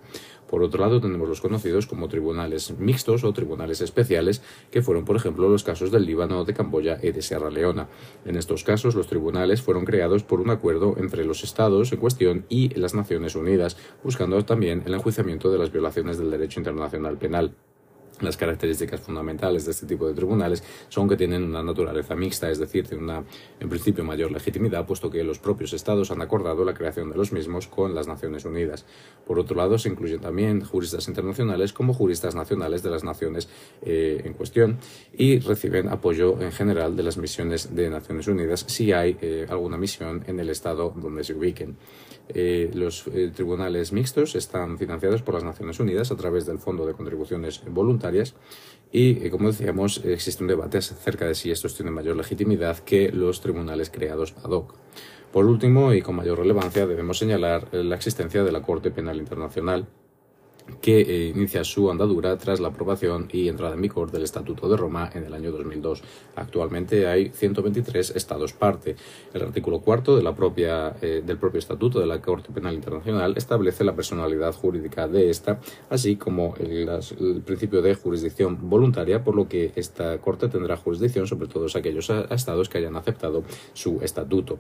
Por 0.49 0.63
otro 0.63 0.81
lado, 0.81 1.01
tenemos 1.01 1.29
los 1.29 1.41
conocidos 1.41 1.87
como 1.87 2.09
tribunales 2.09 2.75
mixtos 2.79 3.23
o 3.25 3.33
tribunales 3.33 3.81
especiales, 3.81 4.43
que 4.71 4.83
fueron, 4.83 5.05
por 5.05 5.17
ejemplo, 5.17 5.49
los 5.49 5.63
casos 5.63 5.91
del 5.93 6.05
Líbano, 6.05 6.45
de 6.45 6.55
Camboya 6.55 6.68
y 7.03 7.13
de 7.13 7.23
Sierra 7.23 7.51
Leona. 7.51 7.89
En 8.25 8.37
estos 8.37 8.65
casos, 8.65 8.95
los 8.95 9.07
tribunales 9.07 9.63
fueron 9.63 9.85
creados 9.85 10.23
por 10.23 10.41
un 10.41 10.51
acuerdo 10.51 10.95
entre 10.99 11.25
los 11.25 11.43
estados 11.43 11.93
en 11.93 11.99
cuestión 11.99 12.45
y 12.49 12.69
las 12.79 12.95
Naciones 12.95 13.35
Unidas 13.35 13.77
buscando 14.05 14.45
también 14.45 14.83
el 14.87 14.95
enjuiciamiento 14.95 15.51
de 15.51 15.59
las 15.59 15.73
violaciones 15.73 16.19
del 16.19 16.31
derecho 16.31 16.61
internacional 16.61 17.19
penal. 17.19 17.55
Las 18.21 18.37
características 18.37 19.01
fundamentales 19.01 19.65
de 19.65 19.71
este 19.71 19.87
tipo 19.87 20.09
de 20.09 20.15
tribunales 20.15 20.65
son 20.89 21.09
que 21.09 21.17
tienen 21.17 21.45
una 21.45 21.63
naturaleza 21.63 22.17
mixta, 22.17 22.51
es 22.51 22.59
decir, 22.59 22.87
tienen 22.87 23.05
una, 23.05 23.25
en 23.61 23.69
principio, 23.69 24.03
mayor 24.03 24.33
legitimidad, 24.33 24.87
puesto 24.87 25.09
que 25.09 25.23
los 25.23 25.39
propios 25.39 25.73
estados 25.73 26.11
han 26.11 26.21
acordado 26.21 26.65
la 26.65 26.75
creación 26.75 27.11
de 27.11 27.17
los 27.17 27.33
mismos 27.33 27.69
con 27.69 27.95
las 27.95 28.09
Naciones 28.09 28.45
Unidas. 28.45 28.87
Por 29.25 29.39
otro 29.39 29.57
lado, 29.57 29.79
se 29.79 29.89
incluyen 29.89 30.21
también 30.21 30.65
juristas 30.65 31.07
internacionales 31.07 31.73
como 31.73 31.95
juristas 31.95 32.35
nacionales 32.35 32.83
de 32.83 32.91
las 32.91 33.05
naciones 33.05 33.49
eh, 33.83 34.23
en 34.25 34.33
cuestión 34.33 34.79
y 35.17 35.39
reciben 35.39 35.89
apoyo 35.89 36.41
en 36.41 36.51
general 36.51 36.97
de 36.97 37.05
las 37.05 37.19
misiones 37.19 37.75
de 37.75 37.89
Naciones 37.91 38.27
Unidas 38.27 38.65
si 38.67 38.93
hay 38.93 39.17
eh, 39.21 39.47
alguna 39.49 39.77
misión 39.77 40.25
en 40.27 40.41
el 40.41 40.51
estado 40.51 40.93
donde 40.97 41.23
se 41.23 41.35
ubiquen. 41.35 41.77
Eh, 42.31 42.71
los 42.75 43.05
tribunales 43.35 43.93
mixtos 43.93 44.35
están 44.35 44.77
financiados 44.77 45.23
por 45.23 45.35
las 45.35 45.45
Naciones 45.45 45.81
Unidas 45.81 46.11
a 46.11 46.17
través 46.17 46.45
del 46.45 46.59
Fondo 46.59 46.85
de 46.85 46.93
Contribuciones 46.93 47.63
Voluntarias 47.67 48.08
y, 48.91 49.27
eh, 49.27 49.31
como 49.31 49.49
decíamos, 49.49 50.03
existe 50.05 50.43
un 50.43 50.49
debate 50.49 50.79
acerca 50.79 51.27
de 51.27 51.35
si 51.35 51.51
estos 51.51 51.75
tienen 51.75 51.95
mayor 51.95 52.17
legitimidad 52.17 52.79
que 52.79 53.13
los 53.13 53.41
tribunales 53.41 53.91
creados 53.91 54.35
ad 54.43 54.51
hoc. 54.51 54.75
Por 55.33 55.45
último, 55.45 55.93
y 55.93 56.01
con 56.01 56.17
mayor 56.17 56.39
relevancia, 56.39 56.87
debemos 56.87 57.19
señalar 57.19 57.69
la 57.73 57.97
existencia 57.97 58.43
de 58.43 58.53
la 58.53 58.63
Corte 58.63 58.91
Penal 58.91 59.19
Internacional, 59.19 59.87
que 60.81 61.01
eh, 61.01 61.33
inicia 61.35 61.65
su 61.65 61.91
andadura 61.91 62.37
tras 62.39 62.61
la 62.61 62.69
aprobación 62.69 63.29
y 63.33 63.49
entrada 63.49 63.75
en 63.75 63.83
vigor 63.83 64.11
del 64.11 64.23
Estatuto 64.23 64.69
de 64.69 64.77
Roma 64.77 65.11
en 65.15 65.25
el 65.25 65.35
año 65.35 65.51
2002. 65.53 66.03
Actualmente 66.37 67.07
hay 67.07 67.31
123 67.31 68.11
estados 68.11 68.53
parte. 68.53 68.97
El 69.33 69.43
artículo 69.43 69.81
cuarto 69.81 70.17
de 70.17 70.23
la 70.23 70.35
propia, 70.35 70.95
eh, 71.01 71.23
del 71.25 71.39
propio 71.39 71.59
Estatuto 71.59 72.01
de 72.01 72.07
la 72.07 72.21
Corte 72.21 72.53
Penal 72.53 72.75
Internacional 72.75 73.35
establece 73.37 73.85
la 73.85 73.95
personalidad 73.95 74.55
jurídica 74.55 75.09
de 75.09 75.31
esta, 75.31 75.61
así 75.91 76.17
como 76.17 76.55
el, 76.59 76.89
principio 77.45 77.83
de 77.83 77.95
jurisdicción 77.95 78.69
voluntaria, 78.69 79.23
por 79.25 79.35
lo 79.35 79.49
que 79.49 79.73
esta 79.75 80.19
Corte 80.19 80.49
tendrá 80.49 80.77
jurisdicción 80.77 81.27
sobre 81.27 81.49
todos 81.49 81.77
aquellos 81.77 82.11
estados 82.31 82.69
que 82.69 82.79
hayan 82.79 82.97
aceptado 82.97 83.43
su 83.73 84.01
estatuto. 84.03 84.59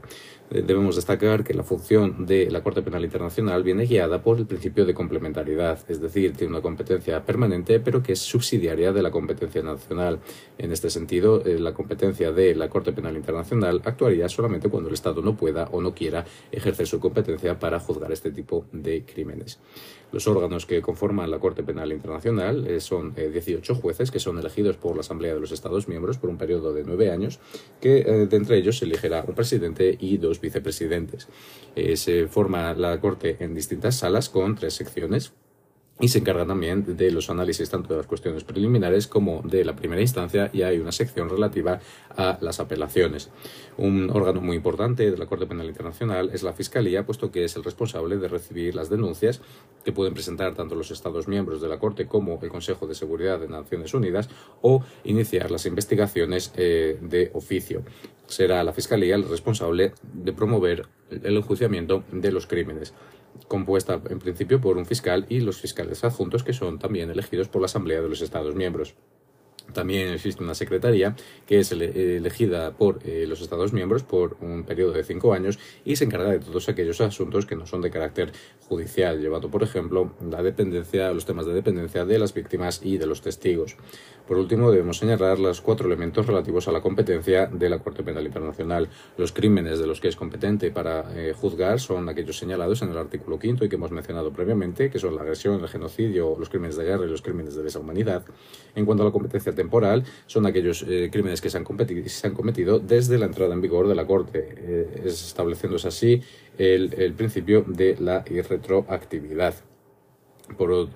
Eh, 0.50 0.62
debemos 0.66 0.96
destacar 0.96 1.44
que 1.44 1.54
la 1.54 1.62
función 1.62 2.26
de 2.26 2.50
la 2.50 2.62
Corte 2.62 2.82
Penal 2.82 3.04
Internacional 3.04 3.62
viene 3.62 3.86
guiada 3.86 4.22
por 4.22 4.38
el 4.38 4.46
principio 4.46 4.84
de 4.86 4.94
complementariedad, 4.94 5.78
decir, 6.00 6.36
tiene 6.36 6.52
una 6.52 6.62
competencia 6.62 7.24
permanente, 7.24 7.80
pero 7.80 8.02
que 8.02 8.12
es 8.12 8.20
subsidiaria 8.20 8.92
de 8.92 9.02
la 9.02 9.10
competencia 9.10 9.62
nacional. 9.62 10.20
En 10.56 10.72
este 10.72 10.90
sentido, 10.90 11.44
eh, 11.44 11.58
la 11.58 11.74
competencia 11.74 12.32
de 12.32 12.54
la 12.54 12.68
Corte 12.68 12.92
Penal 12.92 13.16
Internacional 13.16 13.82
actuaría 13.84 14.28
solamente 14.28 14.68
cuando 14.68 14.88
el 14.88 14.94
Estado 14.94 15.22
no 15.22 15.36
pueda 15.36 15.68
o 15.72 15.80
no 15.80 15.94
quiera 15.94 16.24
ejercer 16.52 16.86
su 16.86 17.00
competencia 17.00 17.58
para 17.58 17.80
juzgar 17.80 18.12
este 18.12 18.30
tipo 18.30 18.66
de 18.72 19.04
crímenes. 19.04 19.58
Los 20.10 20.26
órganos 20.26 20.64
que 20.64 20.80
conforman 20.80 21.30
la 21.30 21.38
Corte 21.38 21.62
Penal 21.62 21.92
Internacional 21.92 22.66
eh, 22.66 22.80
son 22.80 23.14
18 23.14 23.74
jueces 23.74 24.10
que 24.10 24.18
son 24.18 24.38
elegidos 24.38 24.76
por 24.76 24.94
la 24.94 25.00
Asamblea 25.00 25.34
de 25.34 25.40
los 25.40 25.52
Estados 25.52 25.86
miembros 25.86 26.16
por 26.16 26.30
un 26.30 26.38
periodo 26.38 26.72
de 26.72 26.84
nueve 26.84 27.10
años, 27.10 27.40
que 27.80 28.04
de 28.04 28.36
entre 28.36 28.56
ellos 28.56 28.78
se 28.78 28.86
elegirá 28.86 29.24
un 29.26 29.34
presidente 29.34 29.96
y 30.00 30.16
dos 30.16 30.40
vicepresidentes. 30.40 31.28
Eh, 31.76 31.96
se 31.96 32.26
forma 32.26 32.74
la 32.74 33.00
Corte 33.00 33.36
en 33.40 33.54
distintas 33.54 33.96
salas 33.96 34.28
con 34.28 34.54
tres 34.54 34.74
secciones 34.74 35.32
y 36.00 36.08
se 36.08 36.18
encarga 36.18 36.46
también 36.46 36.96
de 36.96 37.10
los 37.10 37.28
análisis 37.30 37.68
tanto 37.70 37.88
de 37.88 37.96
las 37.96 38.06
cuestiones 38.06 38.44
preliminares 38.44 39.06
como 39.06 39.42
de 39.42 39.64
la 39.64 39.74
primera 39.74 40.00
instancia 40.00 40.50
y 40.52 40.62
hay 40.62 40.78
una 40.78 40.92
sección 40.92 41.28
relativa 41.28 41.80
a 42.16 42.38
las 42.40 42.60
apelaciones. 42.60 43.30
Un 43.76 44.10
órgano 44.10 44.40
muy 44.40 44.56
importante 44.56 45.10
de 45.10 45.16
la 45.16 45.26
Corte 45.26 45.46
Penal 45.46 45.66
Internacional 45.66 46.30
es 46.32 46.42
la 46.42 46.52
Fiscalía, 46.52 47.04
puesto 47.04 47.30
que 47.30 47.44
es 47.44 47.56
el 47.56 47.64
responsable 47.64 48.16
de 48.16 48.28
recibir 48.28 48.74
las 48.74 48.90
denuncias 48.90 49.40
que 49.84 49.92
pueden 49.92 50.14
presentar 50.14 50.54
tanto 50.54 50.74
los 50.74 50.90
Estados 50.90 51.28
miembros 51.28 51.60
de 51.60 51.68
la 51.68 51.78
Corte 51.78 52.06
como 52.06 52.38
el 52.42 52.48
Consejo 52.48 52.86
de 52.86 52.94
Seguridad 52.94 53.40
de 53.40 53.48
Naciones 53.48 53.94
Unidas 53.94 54.28
o 54.62 54.84
iniciar 55.04 55.50
las 55.50 55.66
investigaciones 55.66 56.52
eh, 56.56 56.98
de 57.00 57.30
oficio. 57.34 57.82
Será 58.26 58.62
la 58.62 58.72
Fiscalía 58.72 59.14
el 59.14 59.28
responsable 59.28 59.94
de 60.02 60.32
promover 60.32 60.86
el 61.10 61.36
enjuiciamiento 61.36 62.04
de 62.12 62.30
los 62.30 62.46
crímenes 62.46 62.92
compuesta 63.46 64.00
en 64.08 64.18
principio 64.18 64.60
por 64.60 64.76
un 64.76 64.86
fiscal 64.86 65.26
y 65.28 65.40
los 65.40 65.60
fiscales 65.60 66.04
adjuntos 66.04 66.42
que 66.42 66.52
son 66.52 66.78
también 66.78 67.10
elegidos 67.10 67.48
por 67.48 67.62
la 67.62 67.66
Asamblea 67.66 68.00
de 68.00 68.08
los 68.08 68.20
Estados 68.20 68.54
miembros. 68.54 68.94
También 69.72 70.08
existe 70.14 70.42
una 70.42 70.54
secretaría 70.54 71.14
que 71.46 71.60
es 71.60 71.72
elegida 71.72 72.72
por 72.72 73.00
eh, 73.04 73.26
los 73.28 73.42
Estados 73.42 73.72
miembros 73.72 74.02
por 74.02 74.38
un 74.40 74.64
periodo 74.64 74.92
de 74.92 75.04
cinco 75.04 75.34
años 75.34 75.58
y 75.84 75.96
se 75.96 76.04
encarga 76.04 76.30
de 76.30 76.38
todos 76.38 76.68
aquellos 76.68 77.00
asuntos 77.02 77.44
que 77.44 77.54
no 77.54 77.66
son 77.66 77.82
de 77.82 77.90
carácter 77.90 78.32
judicial, 78.66 79.20
llevando, 79.20 79.50
por 79.50 79.62
ejemplo, 79.62 80.14
la 80.26 80.42
dependencia, 80.42 81.12
los 81.12 81.26
temas 81.26 81.44
de 81.44 81.52
dependencia 81.52 82.06
de 82.06 82.18
las 82.18 82.32
víctimas 82.32 82.80
y 82.82 82.96
de 82.96 83.06
los 83.06 83.20
testigos. 83.20 83.76
Por 84.28 84.36
último, 84.36 84.70
debemos 84.70 84.98
señalar 84.98 85.38
los 85.38 85.62
cuatro 85.62 85.86
elementos 85.86 86.26
relativos 86.26 86.68
a 86.68 86.72
la 86.72 86.82
competencia 86.82 87.46
de 87.46 87.70
la 87.70 87.78
Corte 87.78 88.02
Penal 88.02 88.26
Internacional. 88.26 88.90
Los 89.16 89.32
crímenes 89.32 89.78
de 89.78 89.86
los 89.86 90.02
que 90.02 90.08
es 90.08 90.16
competente 90.16 90.70
para 90.70 91.06
eh, 91.16 91.32
juzgar 91.32 91.80
son 91.80 92.10
aquellos 92.10 92.36
señalados 92.36 92.82
en 92.82 92.90
el 92.90 92.98
artículo 92.98 93.38
quinto 93.38 93.64
y 93.64 93.70
que 93.70 93.76
hemos 93.76 93.90
mencionado 93.90 94.30
previamente, 94.30 94.90
que 94.90 94.98
son 94.98 95.16
la 95.16 95.22
agresión, 95.22 95.62
el 95.62 95.68
genocidio, 95.68 96.36
los 96.38 96.50
crímenes 96.50 96.76
de 96.76 96.84
guerra 96.84 97.06
y 97.06 97.08
los 97.08 97.22
crímenes 97.22 97.54
de 97.54 97.64
lesa 97.64 97.78
humanidad. 97.78 98.22
En 98.74 98.84
cuanto 98.84 99.02
a 99.02 99.06
la 99.06 99.12
competencia 99.12 99.54
temporal, 99.54 100.04
son 100.26 100.44
aquellos 100.44 100.84
eh, 100.86 101.08
crímenes 101.10 101.40
que 101.40 101.48
se 101.48 101.56
han, 101.56 101.64
cometido 101.64 102.78
desde 102.80 103.16
la 103.16 103.24
entrada 103.24 103.54
en 103.54 103.62
vigor 103.62 103.88
de 103.88 103.94
la 103.94 104.06
Corte, 104.06 104.46
eh, 104.58 105.02
estableciéndose 105.06 105.88
así 105.88 106.22
el, 106.58 107.14
principio 107.14 107.64
de 107.66 107.96
la 107.98 108.24
irretroactividad. 108.28 109.54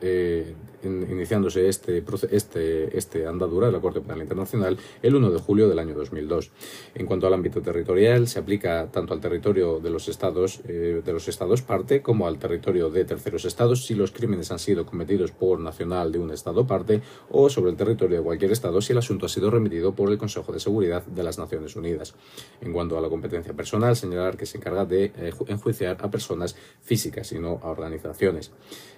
Eh, 0.03 0.55
iniciándose 0.83 1.69
este, 1.69 2.05
este, 2.31 2.97
este 2.97 3.27
andadura 3.27 3.67
de 3.67 3.73
la 3.73 3.81
Corte 3.81 4.01
Penal 4.01 4.23
Internacional 4.23 4.79
el 5.03 5.15
1 5.15 5.31
de 5.31 5.39
julio 5.39 5.69
del 5.69 5.79
año 5.79 5.95
2002. 5.95 6.51
En 6.95 7.07
cuanto 7.07 7.27
al 7.27 7.35
ámbito 7.35 7.63
territorial, 7.63 8.29
se 8.29 8.39
aplica 8.39 8.89
tanto 8.91 9.15
al 9.15 9.21
territorio 9.21 9.81
de 9.81 9.91
los 9.91 10.09
estados, 10.09 10.61
eh, 10.67 11.03
de 11.05 11.13
los 11.13 11.29
estados 11.29 11.63
parte 11.63 12.03
como 12.03 12.27
al 12.27 12.39
territorio 12.39 12.91
de 12.91 13.05
terceros 13.05 13.45
estados 13.45 13.87
si 13.87 13.95
los 13.95 14.13
crímenes 14.13 14.51
han 14.51 14.59
sido 14.59 14.87
cometidos 14.87 15.33
por 15.33 15.61
nacional 15.61 16.13
de 16.13 16.19
un 16.19 16.31
estado 16.31 16.67
parte 16.67 17.03
o 17.31 17.49
sobre 17.49 17.71
el 17.71 17.77
territorio 17.77 18.19
de 18.19 18.23
cualquier 18.23 18.53
estado 18.53 18.81
si 18.81 18.93
el 18.93 18.99
asunto 18.99 19.27
ha 19.27 19.29
sido 19.29 19.51
remitido 19.51 19.95
por 19.95 20.11
el 20.11 20.19
Consejo 20.19 20.53
de 20.53 20.61
Seguridad 20.61 21.05
de 21.05 21.23
las 21.23 21.39
Naciones 21.39 21.77
Unidas. 21.77 22.15
En 22.61 22.73
cuanto 22.73 22.99
a 22.99 23.01
la 23.01 23.09
competencia 23.09 23.53
personal, 23.55 23.97
señalar 23.97 24.37
que 24.37 24.47
se 24.47 24.59
encarga 24.59 24.85
de 24.85 25.05
eh, 25.17 25.33
enjuiciar 25.49 25.99
a 26.01 26.11
personas 26.11 26.57
físicas 26.83 27.33
y 27.33 27.39
no 27.39 27.61
a 27.63 27.69
organizaciones. 27.69 28.53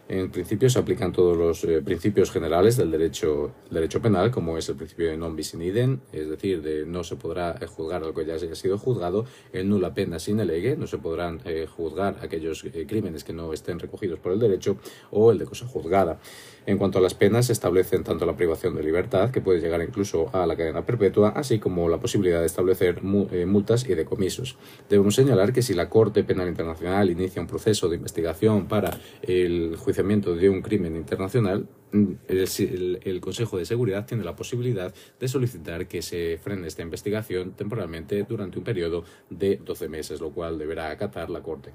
En 0.08 0.30
principio 0.30 0.68
se 0.68 0.78
aplican 0.78 1.12
todos 1.12 1.36
los 1.36 1.64
eh, 1.64 1.73
principios 1.82 2.30
generales 2.30 2.76
del 2.76 2.90
derecho, 2.90 3.52
derecho 3.70 4.00
penal, 4.00 4.30
como 4.30 4.58
es 4.58 4.68
el 4.68 4.76
principio 4.76 5.08
de 5.08 5.16
non 5.16 5.34
bis 5.34 5.54
in 5.54 5.62
idem, 5.62 6.00
es 6.12 6.28
decir, 6.28 6.60
de 6.62 6.84
no 6.86 7.02
se 7.02 7.16
podrá 7.16 7.56
eh, 7.60 7.66
juzgar 7.66 8.02
algo 8.02 8.14
que 8.14 8.26
ya 8.26 8.34
haya 8.34 8.54
sido 8.54 8.76
juzgado, 8.78 9.24
el 9.52 9.68
nula 9.68 9.94
pena 9.94 10.18
sin 10.18 10.38
elegue, 10.38 10.76
no 10.76 10.86
se 10.86 10.98
podrán 10.98 11.40
eh, 11.44 11.66
juzgar 11.66 12.18
aquellos 12.20 12.62
crímenes 12.86 13.24
que 13.24 13.32
no 13.32 13.52
estén 13.52 13.78
recogidos 13.78 14.18
por 14.20 14.32
el 14.32 14.38
derecho, 14.38 14.76
o 15.10 15.32
el 15.32 15.38
de 15.38 15.46
cosa 15.46 15.66
juzgada. 15.66 16.20
En 16.66 16.78
cuanto 16.78 16.98
a 16.98 17.02
las 17.02 17.14
penas, 17.14 17.46
se 17.46 17.52
establecen 17.52 18.04
tanto 18.04 18.24
la 18.24 18.36
privación 18.36 18.74
de 18.74 18.82
libertad, 18.82 19.30
que 19.30 19.40
puede 19.40 19.60
llegar 19.60 19.82
incluso 19.82 20.30
a 20.32 20.46
la 20.46 20.56
cadena 20.56 20.86
perpetua, 20.86 21.30
así 21.30 21.58
como 21.58 21.88
la 21.88 21.98
posibilidad 21.98 22.40
de 22.40 22.46
establecer 22.46 23.02
multas 23.02 23.86
y 23.88 23.94
decomisos. 23.94 24.56
Debemos 24.88 25.14
señalar 25.14 25.52
que 25.52 25.62
si 25.62 25.74
la 25.74 25.90
Corte 25.90 26.24
Penal 26.24 26.48
Internacional 26.48 27.10
inicia 27.10 27.42
un 27.42 27.48
proceso 27.48 27.88
de 27.88 27.96
investigación 27.96 28.66
para 28.66 28.98
el 29.22 29.76
juicio 29.76 29.94
de 30.04 30.48
un 30.48 30.60
crimen 30.60 30.96
internacional, 30.96 31.63
el, 31.92 33.20
Consejo 33.20 33.58
de 33.58 33.64
Seguridad 33.64 34.06
tiene 34.06 34.24
la 34.24 34.34
posibilidad 34.34 34.92
de 35.20 35.28
solicitar 35.28 35.86
que 35.86 36.02
se 36.02 36.38
frene 36.42 36.66
esta 36.66 36.82
investigación 36.82 37.52
temporalmente 37.52 38.24
durante 38.24 38.58
un 38.58 38.64
periodo 38.64 39.04
de 39.30 39.56
12 39.56 39.88
meses, 39.88 40.20
lo 40.20 40.30
cual 40.30 40.58
deberá 40.58 40.90
acatar 40.90 41.30
la 41.30 41.42
Corte. 41.42 41.72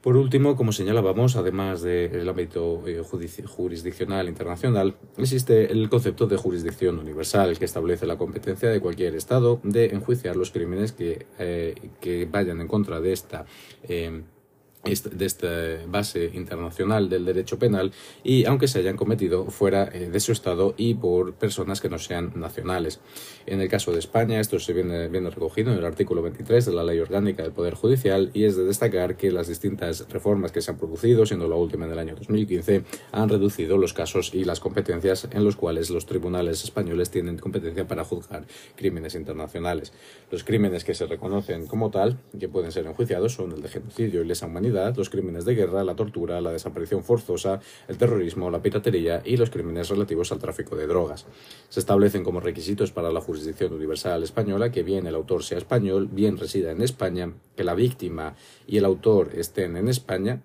Por 0.00 0.16
último, 0.16 0.56
como 0.56 0.72
señalábamos, 0.72 1.36
además 1.36 1.82
del 1.82 2.26
ámbito 2.26 2.82
eh, 2.86 3.02
jurisdiccional 3.44 4.28
internacional, 4.30 4.96
existe 5.18 5.70
el 5.70 5.90
concepto 5.90 6.26
de 6.26 6.38
jurisdicción 6.38 6.98
universal, 6.98 7.58
que 7.58 7.66
establece 7.66 8.06
la 8.06 8.16
competencia 8.16 8.70
de 8.70 8.80
cualquier 8.80 9.14
Estado 9.14 9.60
de 9.62 9.86
enjuiciar 9.86 10.36
los 10.36 10.52
crímenes 10.52 10.92
que, 10.92 11.26
eh, 11.38 11.74
que 12.00 12.24
vayan 12.24 12.62
en 12.62 12.68
contra 12.68 12.98
de 13.00 13.12
esta. 13.12 13.44
Eh, 13.82 14.22
de 14.82 15.26
esta 15.26 15.46
base 15.88 16.30
internacional 16.32 17.10
del 17.10 17.26
derecho 17.26 17.58
penal 17.58 17.92
y 18.24 18.46
aunque 18.46 18.66
se 18.66 18.78
hayan 18.78 18.96
cometido 18.96 19.44
fuera 19.46 19.90
eh, 19.92 20.08
de 20.10 20.20
su 20.20 20.32
estado 20.32 20.74
y 20.78 20.94
por 20.94 21.34
personas 21.34 21.82
que 21.82 21.90
no 21.90 21.98
sean 21.98 22.32
nacionales. 22.34 22.98
En 23.46 23.60
el 23.60 23.68
caso 23.68 23.92
de 23.92 23.98
España 23.98 24.40
esto 24.40 24.58
se 24.58 24.72
viene, 24.72 25.08
viene 25.08 25.28
recogido 25.28 25.70
en 25.70 25.78
el 25.78 25.84
artículo 25.84 26.22
23 26.22 26.64
de 26.64 26.72
la 26.72 26.82
Ley 26.82 26.98
Orgánica 26.98 27.42
del 27.42 27.52
Poder 27.52 27.74
Judicial 27.74 28.30
y 28.32 28.44
es 28.44 28.56
de 28.56 28.64
destacar 28.64 29.16
que 29.16 29.30
las 29.30 29.48
distintas 29.48 30.06
reformas 30.08 30.50
que 30.50 30.62
se 30.62 30.70
han 30.70 30.78
producido, 30.78 31.26
siendo 31.26 31.46
la 31.46 31.56
última 31.56 31.84
en 31.84 31.92
el 31.92 31.98
año 31.98 32.14
2015, 32.16 32.82
han 33.12 33.28
reducido 33.28 33.76
los 33.76 33.92
casos 33.92 34.34
y 34.34 34.44
las 34.44 34.60
competencias 34.60 35.28
en 35.30 35.44
los 35.44 35.56
cuales 35.56 35.90
los 35.90 36.06
tribunales 36.06 36.64
españoles 36.64 37.10
tienen 37.10 37.36
competencia 37.36 37.86
para 37.86 38.04
juzgar 38.04 38.46
crímenes 38.76 39.14
internacionales. 39.14 39.92
Los 40.30 40.42
crímenes 40.42 40.84
que 40.84 40.94
se 40.94 41.04
reconocen 41.04 41.66
como 41.66 41.90
tal, 41.90 42.18
que 42.38 42.48
pueden 42.48 42.72
ser 42.72 42.86
enjuiciados, 42.86 43.34
son 43.34 43.52
el 43.52 43.60
de 43.60 43.68
genocidio 43.68 44.22
y 44.22 44.26
lesa 44.26 44.46
humanidad 44.46 44.69
los 44.70 45.10
crímenes 45.10 45.44
de 45.44 45.54
guerra, 45.54 45.84
la 45.84 45.96
tortura, 45.96 46.40
la 46.40 46.52
desaparición 46.52 47.04
forzosa, 47.04 47.60
el 47.88 47.98
terrorismo, 47.98 48.50
la 48.50 48.62
piratería 48.62 49.22
y 49.24 49.36
los 49.36 49.50
crímenes 49.50 49.88
relativos 49.88 50.32
al 50.32 50.38
tráfico 50.38 50.76
de 50.76 50.86
drogas. 50.86 51.26
Se 51.68 51.80
establecen 51.80 52.24
como 52.24 52.40
requisitos 52.40 52.92
para 52.92 53.12
la 53.12 53.20
jurisdicción 53.20 53.72
universal 53.72 54.22
española 54.22 54.70
que 54.70 54.82
bien 54.82 55.06
el 55.06 55.14
autor 55.14 55.42
sea 55.42 55.58
español, 55.58 56.08
bien 56.10 56.38
resida 56.38 56.72
en 56.72 56.82
España, 56.82 57.32
que 57.56 57.64
la 57.64 57.74
víctima 57.74 58.34
y 58.66 58.78
el 58.78 58.84
autor 58.84 59.30
estén 59.34 59.76
en 59.76 59.88
España, 59.88 60.42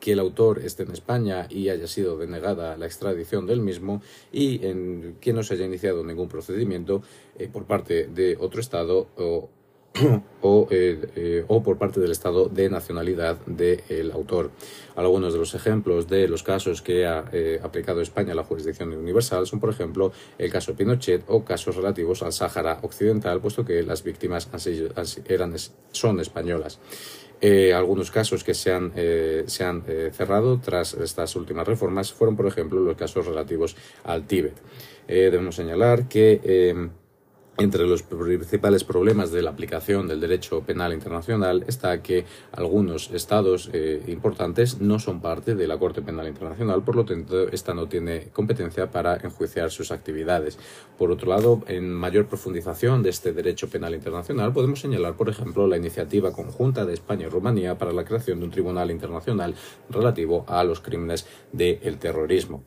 que 0.00 0.12
el 0.12 0.18
autor 0.18 0.60
esté 0.60 0.84
en 0.84 0.92
España 0.92 1.46
y 1.50 1.68
haya 1.68 1.86
sido 1.86 2.16
denegada 2.16 2.76
la 2.76 2.86
extradición 2.86 3.46
del 3.46 3.60
mismo 3.60 4.02
y 4.32 4.64
en 4.66 5.16
que 5.20 5.32
no 5.32 5.42
se 5.42 5.54
haya 5.54 5.66
iniciado 5.66 6.04
ningún 6.04 6.28
procedimiento 6.28 7.02
eh, 7.38 7.48
por 7.52 7.64
parte 7.64 8.06
de 8.06 8.36
otro 8.40 8.60
Estado 8.60 9.08
o, 9.16 9.48
o, 10.42 10.68
eh, 10.70 11.00
eh, 11.16 11.44
o, 11.48 11.62
por 11.62 11.78
parte 11.78 12.00
del 12.00 12.10
Estado 12.10 12.48
de 12.48 12.68
nacionalidad 12.68 13.38
del 13.46 14.10
autor. 14.12 14.50
Algunos 14.96 15.32
de 15.32 15.38
los 15.38 15.54
ejemplos 15.54 16.08
de 16.08 16.28
los 16.28 16.42
casos 16.42 16.82
que 16.82 17.06
ha 17.06 17.24
aplicado 17.62 18.00
España 18.00 18.32
a 18.32 18.34
la 18.36 18.44
jurisdicción 18.44 18.92
universal 18.92 19.46
son, 19.46 19.60
por 19.60 19.70
ejemplo, 19.70 20.12
el 20.38 20.50
caso 20.50 20.74
Pinochet 20.74 21.24
o 21.28 21.44
casos 21.44 21.76
relativos 21.76 22.22
al 22.22 22.32
Sáhara 22.32 22.78
Occidental, 22.82 23.40
puesto 23.40 23.64
que 23.64 23.82
las 23.82 24.02
víctimas 24.02 24.48
eran, 25.28 25.54
son 25.92 26.20
españolas. 26.20 26.78
Eh, 27.46 27.74
algunos 27.74 28.10
casos 28.10 28.42
que 28.42 28.54
se 28.54 28.72
han, 28.72 28.92
eh, 28.96 29.44
se 29.46 29.64
han 29.64 29.84
eh, 29.86 30.10
cerrado 30.14 30.58
tras 30.60 30.94
estas 30.94 31.36
últimas 31.36 31.66
reformas 31.66 32.10
fueron, 32.10 32.36
por 32.36 32.46
ejemplo, 32.46 32.80
los 32.80 32.96
casos 32.96 33.26
relativos 33.26 33.76
al 34.04 34.26
Tíbet. 34.26 34.54
debemos 35.06 35.56
señalar 35.56 36.08
que 36.08 36.88
entre 37.58 37.86
los 37.86 38.02
principales 38.02 38.82
problemas 38.82 39.30
de 39.30 39.42
la 39.42 39.50
aplicación 39.50 40.08
del 40.08 40.20
derecho 40.20 40.62
penal 40.62 40.92
internacional 40.92 41.64
está 41.68 42.02
que 42.02 42.24
algunos 42.52 43.10
estados 43.10 43.70
eh, 43.72 44.02
importantes 44.08 44.80
no 44.80 44.98
son 44.98 45.20
parte 45.20 45.54
de 45.54 45.68
la 45.68 45.78
Corte 45.78 46.02
Penal 46.02 46.26
Internacional, 46.26 46.82
por 46.82 46.96
lo 46.96 47.04
tanto, 47.04 47.48
esta 47.48 47.72
no 47.72 47.86
tiene 47.86 48.28
competencia 48.32 48.90
para 48.90 49.16
enjuiciar 49.16 49.70
sus 49.70 49.92
actividades. 49.92 50.58
Por 50.98 51.12
otro 51.12 51.30
lado, 51.30 51.62
en 51.68 51.92
mayor 51.92 52.26
profundización 52.26 53.02
de 53.02 53.10
este 53.10 53.32
derecho 53.32 53.68
penal 53.68 53.94
internacional, 53.94 54.52
podemos 54.52 54.80
señalar, 54.80 55.14
por 55.14 55.28
ejemplo, 55.28 55.66
la 55.66 55.76
iniciativa 55.76 56.32
conjunta 56.32 56.84
de 56.84 56.94
España 56.94 57.26
y 57.26 57.30
Rumanía 57.30 57.78
para 57.78 57.92
la 57.92 58.04
creación 58.04 58.40
de 58.40 58.46
un 58.46 58.50
tribunal 58.50 58.90
internacional 58.90 59.54
relativo 59.90 60.44
a 60.48 60.64
los 60.64 60.80
crímenes 60.80 61.26
del 61.52 61.98
terrorismo. 61.98 62.64